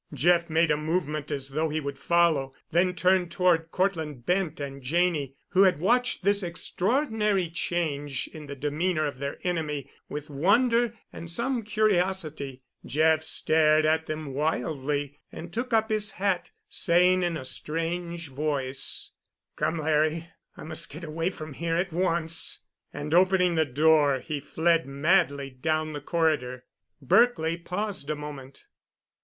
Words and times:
Jeff 0.15 0.49
made 0.49 0.71
a 0.71 0.77
movement 0.77 1.29
as 1.29 1.49
though 1.49 1.69
he 1.69 1.79
would 1.79 1.99
follow—then 1.99 2.95
turned 2.95 3.29
toward 3.31 3.69
Cortland 3.69 4.25
Bent 4.25 4.59
and 4.59 4.81
Janney, 4.81 5.35
who 5.49 5.61
had 5.61 5.77
watched 5.79 6.23
this 6.23 6.41
extraordinary 6.41 7.51
change 7.51 8.27
in 8.29 8.47
the 8.47 8.55
demeanor 8.55 9.05
of 9.05 9.19
their 9.19 9.37
enemy 9.43 9.91
with 10.09 10.27
wonder 10.27 10.97
and 11.13 11.29
some 11.29 11.61
curiosity. 11.61 12.63
Jeff 12.83 13.23
stared 13.23 13.85
at 13.85 14.07
them 14.07 14.33
wildly 14.33 15.19
and 15.31 15.53
took 15.53 15.71
up 15.71 15.89
his 15.91 16.13
hat, 16.13 16.49
saying 16.67 17.21
in 17.21 17.37
a 17.37 17.45
strange 17.45 18.29
voice, 18.29 19.11
"Come, 19.55 19.77
Larry, 19.77 20.29
I 20.57 20.63
must 20.63 20.89
get 20.89 21.03
away 21.03 21.29
from 21.29 21.53
here—at 21.53 21.93
once," 21.93 22.61
and, 22.91 23.13
opening 23.13 23.53
the 23.53 23.65
door, 23.65 24.17
he 24.19 24.39
fled 24.39 24.87
madly 24.87 25.51
down 25.51 25.93
the 25.93 26.01
corridor. 26.01 26.63
Berkely 27.05 27.55
paused 27.63 28.09
a 28.09 28.15
moment. 28.15 28.65